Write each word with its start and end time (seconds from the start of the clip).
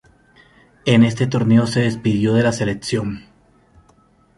En 0.85 1.03
este 1.03 1.27
torneo 1.27 1.67
se 1.67 1.81
despidió 1.81 2.33
de 2.33 2.41
la 2.41 2.51
selección. 2.51 3.23